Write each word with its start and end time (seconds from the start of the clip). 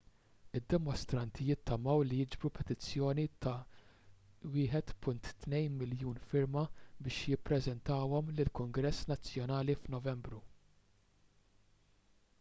id-dimostranti 0.59 1.43
jittamaw 1.49 1.99
li 2.11 2.21
jiġbru 2.21 2.49
petizzjoni 2.59 3.25
ta' 3.45 3.51
1.2 4.63 5.59
miljun 5.81 6.17
firma 6.31 6.63
biex 7.09 7.21
jippreżentawhom 7.33 8.31
lill-kungress 8.39 9.03
nazzjonali 9.13 9.77
f'novembru 9.83 10.41